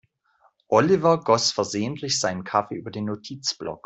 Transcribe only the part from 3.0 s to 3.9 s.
Notizblock.